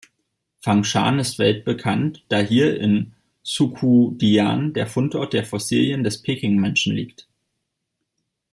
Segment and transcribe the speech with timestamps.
[0.61, 3.13] Fangshan ist weltbekannt, da hier in
[3.43, 7.27] Zhoukoudian der Fundort der Fossilien des Pekingmenschen liegt.